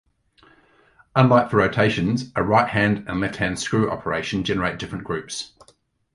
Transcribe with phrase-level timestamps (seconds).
[1.15, 5.51] Unlike for rotations, a righthand and lefthand screw operation generate different groups.